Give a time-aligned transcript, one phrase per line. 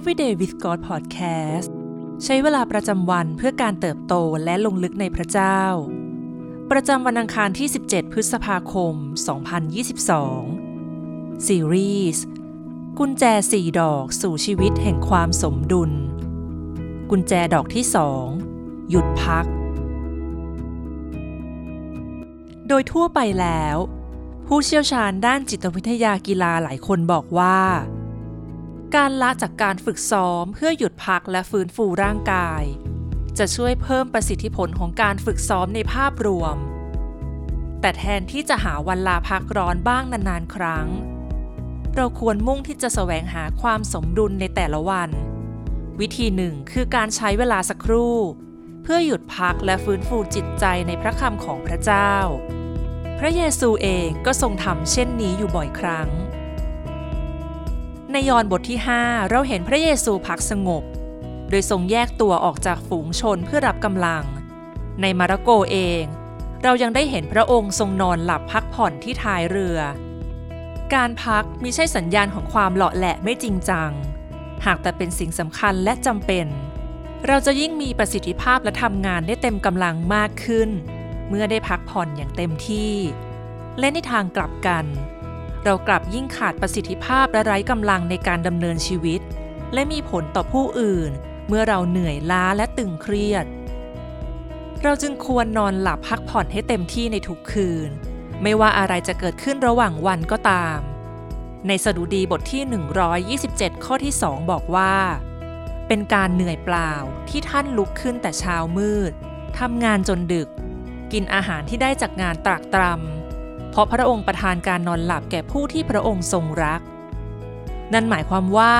[0.00, 1.70] Everyday with God Podcast
[2.24, 5.60] ใช้เวลาประจำวันเพื่อการเติบโตและลงลึกในพระเจ้า
[6.70, 8.94] ประจำวันอังคารที่ 17 พฤษภาคม
[10.60, 12.24] 2022 ซีรีส์
[12.98, 15.92] กุญแจสี่ดอกสู่ชีวิตแห่งความสมดุล
[17.10, 18.26] กุญแจดอกที่สอง
[18.90, 19.46] หยุดพัก
[22.68, 23.76] โดยทั่วไปแล้ว
[24.46, 27.58] ผู้เชี่ยวชาญด้านจิตวิทยากีฬาหลายคนบอกว่า
[28.96, 32.62] การละจากการฝึกซ้อมเพื่อหยุดพักและฟื้นฟูร่างกาย
[33.38, 36.56] จะช่วยเพิ่มประสิทธิผลของการฝึกซ้อมในภาพรวม
[37.80, 40.86] แต่แทนที่จะหาวันลาพักร้อนบ้างนานๆ ครั้ง
[41.94, 45.10] เราควรมุ่งที่จะแสวงหาความสมดุลในแต่ละวัน
[46.00, 48.16] วิธีหนึ่งคือการใช้เวลาสักครู่
[48.82, 52.12] เพื่อหยุดพักและฟื้นฟูจิตใจในพระคำของพระเจ้า
[53.18, 56.08] พระเยซูเองก็ทรงทำเช่นนี้อยู่บ่อยครั้ง
[58.12, 60.82] ในยอห์นบทที่ 5 เราเห็นพระเยซูพักสงบ
[61.50, 64.24] โดยทรงแยกตัวออกจากฝูงชนเพื่อรับกำลัง
[65.00, 66.02] ในมาระโกเอง
[66.62, 69.78] เรายังได้เห็นพระองค์ทรงนอนหลับพักผ่อนที่ท้ายเรือ
[70.94, 73.90] การพักมิใช่สัญญาณของความเหลาะแหละไม่จริงจัง
[74.64, 76.46] หากแต่เป็นสิ่งสำคัญและจำเป็น
[77.26, 80.70] เราจะยิ่งมีประสิทธิภาพและทำงานได้เต็มกำลังมากขึ้น
[81.28, 82.94] เมื่อได้พักผ่อนอย่างเต็มที่
[83.78, 84.84] และในทางกลับกัน
[85.64, 89.20] เรากลับยิ่งขาดประสิทธิภาพและไร้กำลังในการดำเนินชีวิต
[89.74, 91.10] และมีผลต่อผู้อื่น
[91.48, 93.46] เมื่อเราเหนื่อยล้าและตึงเครียด
[94.82, 97.90] เราจึงควรนอนหลับพักผ่อนให้เต็มที่ในทุกคืน
[98.42, 100.78] ไม่ว่าอะไรจะเกิดขึ้นระหว่างวันก็ตาม
[101.66, 102.62] ในสดุดีบทที่
[103.44, 104.94] 127 ข้อที่ 2 บอกว่า
[105.88, 106.92] เป็นการเหนื่อยเปล่า
[107.28, 109.12] ที่ท่านลุกขึ้นแต่เช้ามืด
[109.58, 110.48] ทำงานจนดึก
[111.12, 113.17] กินอาหารที่ได้จากงานตรากตรำ
[113.70, 116.80] เพราะพระองค์ประทานการนอนหลับแก่ผู้ที่พระองค์ทรงรัก
[117.92, 118.76] นั่นหมายความว่า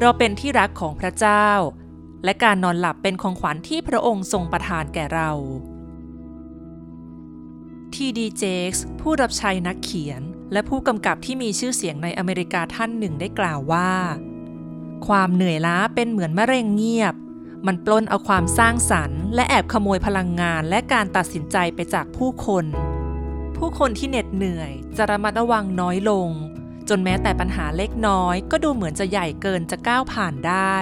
[0.00, 1.46] เราเป็นที่รักของพระเจ้า
[2.24, 5.30] และการนอนหลับเป็นของขวัญที่พระองค์ทรงประทานแก่เรา
[7.94, 13.90] ทีดีเจคส์ผู้รับใช้นักเขียน และผู้กำกับที่มีชื่อเสียงในอเมริกาท่านหนึ่งได้กล่าวว่า
[15.06, 17.14] ความเหนื่อยล้าเป็นเหมือนมะเร็งเงียบ
[17.66, 22.64] มันปล้นเอาความสร้างสรรค์ และแอบขโมยพลังงานและการตัดสินใจไปจากผู้คน
[23.56, 26.28] ผู้คนที่เหน็ดเหนื่อย จะระมัดระวังน้อยลง
[26.88, 30.76] จนแม้แต่ปัญหาเล็กน้อย ก็ดูเหมือนจะใหญ่เกินจะก้าวผ่านได้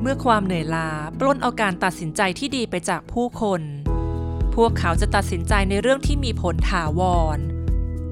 [0.00, 3.62] เมื่อความเหนื่อยล้าปล้นเอาการตัดสินใจที่ดีไปจากผู้คน
[4.54, 7.00] พวกเขาจะตัดสินใจในเรื่องที่มีผลถาว
[7.36, 7.38] ร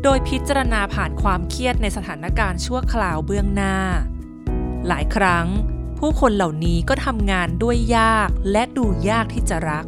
[0.02, 3.76] โดยพิจารณาผ่านความเครียดในสถานการณ์ชั่วคราวเบื้องหน้า
[4.86, 5.46] หลายครั้ง
[5.98, 9.86] ผู้คนเหล่านี้ก็ทำงานด้วยยากและดูยากที่จะรัก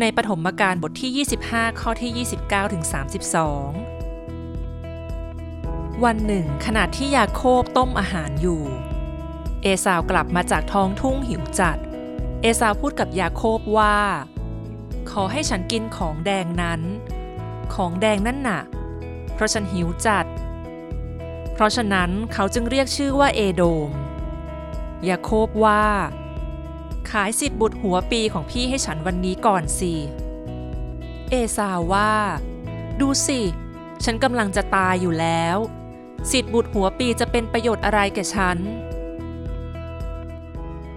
[0.00, 2.84] ในปฐมกาลบทที่ 25 ข้อที่ 29ถึง
[4.02, 8.62] 32 วันหนึ่ง ขณะที่ยาโคบต้มอาหารอยู่
[9.62, 11.78] เอสาวกลับมาจากท้องทุ่งหิวจัด
[12.42, 13.98] เอสาวพูดกับยาโคบว่า
[15.10, 16.80] ขอให้ฉันกินของแดงนั้น
[17.74, 18.62] ของแดงนั่นน่ะ
[19.34, 20.26] เพราะฉันหิวจัด
[21.52, 23.90] เพราะฉะนั้นเขาจึงเรียกชื่อว่าเอโดม
[25.08, 25.84] ยาโคบว่า
[27.10, 29.94] ขายสิทธิ์บุตรหัวปีของพี่ให้ฉันวันนี้ก่อนสิ
[31.30, 32.12] เอสาว่า
[33.00, 33.40] ดูสิ
[34.04, 35.56] ฉันกำลังจะตายอยู่แล้ว
[36.30, 38.58] สิทธิ์บุตรหัวปีจะเป็นประโยชน์อะไรแก่ฉัน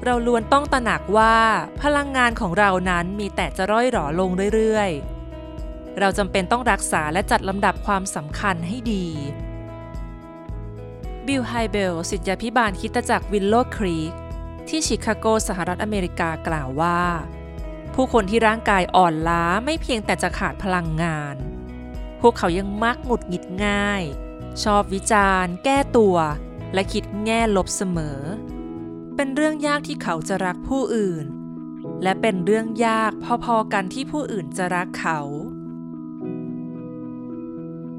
[0.04, 1.36] เราล้วนต้องตระหนักว่า
[1.82, 9.08] พลังงานของเรานั้นมีแต่จะร่อยหรอลงเรื่อยๆ เราจำเป็นต้องรักษาและจัดลำดับความสำคัญให้ดี
[11.28, 14.14] Bill Hybels ศิษยาภิบาลคริสตจักร Willow Creek
[14.70, 17.02] ที่ชิคาโกสหรัฐอเมริกากล่าวว่า
[17.94, 21.36] ผู้คนที่ร่างกายอ่อนล้าไม่เพียงแต่จะขาดพลังงาน
[22.22, 24.04] พวกเขายังมักหงุดหงิดง่าย
[24.64, 26.18] ชอบวิจารณ์ แก้ตัว
[26.74, 28.20] และคิดแง่ลบเสมอ
[29.16, 31.26] เป็นเรื่องยากที่เขาจะรักผู้อื่น
[32.04, 33.12] และเป็นเรื่องยาก
[33.46, 35.20] พอๆกันที่ผู้อื่นจะรักเขา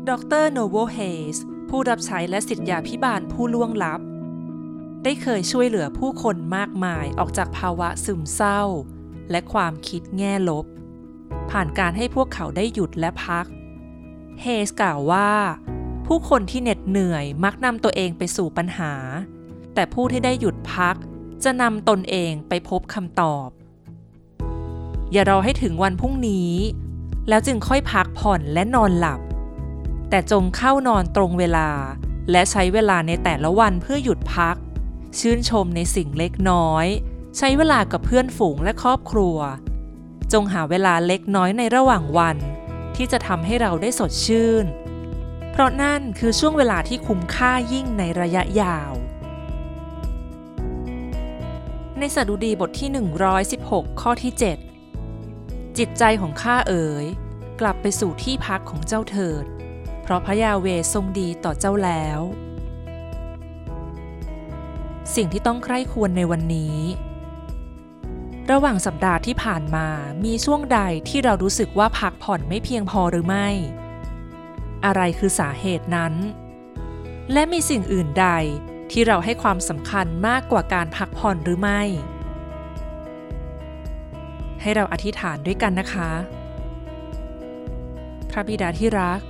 [0.08, 0.10] ด
[0.42, 0.98] รโนโวเฮ
[1.34, 1.36] ส
[1.68, 4.00] ผู้รับใช้และสิทธยาพิบาลผู้ล่วงลับ
[5.04, 8.62] ได้เคยช่วยเหลือผู้คนมากมายออกจากภาวะซึมเศร้า
[9.30, 10.66] และความคิดแง่ลบ
[11.50, 13.46] ผ่านการให้พวกเขาได้หยุดและพัก
[14.40, 15.30] เฮสกล่าวว่า
[16.06, 18.92] ผู้คนที่เหน็ดเหนื่อยมักนำตัวเองไปสู่ปัญหา
[19.74, 20.96] แต่ผู้ที่ได้หยุดพัก
[21.44, 23.48] จะนำตนเองไปพบคำตอบ
[25.12, 26.52] อย่ารอให้ถึงวันพรุ่งนี้
[27.28, 29.20] แล้วจึงค่อยพักผ่อนและนอนหลับ
[30.10, 31.68] แต่จงเข้านอนตรงเวลา
[32.30, 34.56] และใช้เวลาในแต่ละวันเพื่อหยุดพัก
[35.18, 36.86] ชื่นชมในสิ่งเล็กน้อย
[37.36, 39.38] ใช้เวลากับเพื่อนฝูงและครอบครัว
[40.32, 42.36] จงหาเวลาเล็กน้อยในระหว่างวัน
[42.96, 44.64] ที่จะทำให้เราได้สดชื่น
[45.50, 48.92] เพราะนั่นคือช่วงเวลาที่คุ้มค่ายิ่งในระยะยาว
[51.98, 52.90] ในสดุดีบทที่
[53.44, 54.32] 116 ข้อที่
[55.04, 57.06] 7 จิตใจของข้าเอ๋ย
[57.60, 59.44] กลับไปสู่ที่พักของเจ้าเถิด
[60.02, 62.20] เพราะพระยาเวทรงดีต่อเจ้าแล้ว
[65.16, 66.76] สิ่งที่ต้องใคร่ควรในวันนี้
[68.50, 69.86] ระหว่างสัปดาห์ที่ผ่านมา
[70.24, 73.48] มีช่วงใดที่เรารู้สึกว่าพักผ่อนไม่เพียงพอหรือไม่
[74.84, 76.14] อะไรคือสาเหตุนั้น
[77.32, 78.28] และมีสิ่งอื่นใด
[78.90, 81.80] ที่เราให้ความสำคัญมากกว่าการพักผ่อนหรือไม่
[84.60, 86.10] ให้เราอธิษฐานด้วยกันนะคะ
[88.30, 89.20] พระบิดาที่รัก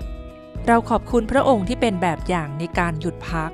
[0.67, 3.53] เราขอบคุณพระองค์ที่เป็นแบบอย่างในการหยุดพัก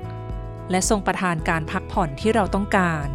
[0.71, 3.07] และทรงประทานการพักผ่อนที่เราต้องการ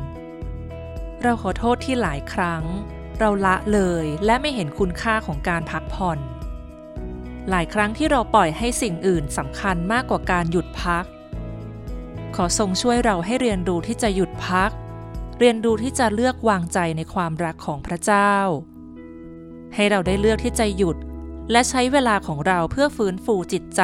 [1.22, 2.64] เราขอโทษที่หลายครั้ง
[3.19, 6.19] เราละเลยและไม่เห็นคุณค่าของการพักผ่อน
[7.50, 11.04] หลายครั้งที่เราปล่อยให้สิ่งอื่นสำคัญมากกว่าการหยุดพัก
[12.37, 14.70] ขอทรงช่วยเราให้เรียนรู้ที่จะหยุดพัก
[15.38, 18.34] เรียนรู้ที่จะเลือกวางใจในความรักของพระเจ้า
[19.75, 20.96] ให้เราได้เลือกที่จะหยุด
[21.50, 23.82] และใช้เวลาของเราเพื่อฟื้นฟูจิตใจ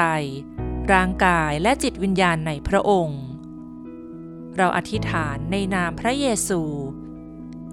[0.92, 3.20] ร่างกายและจิตวิญญาณในพระองค์
[4.58, 6.60] เราอธิษฐานในนามพระเยซู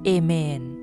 [0.06, 0.75] เอเมน